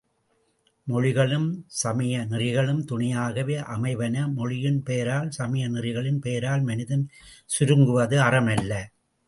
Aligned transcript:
மொழிகளும், 0.87 1.45
சமய 1.81 2.23
நெறிகளும் 2.29 2.81
துணையாகவே 2.89 3.57
அமைவன 3.75 4.25
மொழியின் 4.33 4.81
பெயரால், 4.83 5.29
சமய 5.31 5.69
நெறிகளின் 5.69 6.19
பெயரால், 6.19 6.61
மனிதன் 6.61 7.05
சுருங்குவது 7.59 8.19
அறம் 8.19 8.51
அல்ல. 8.57 8.73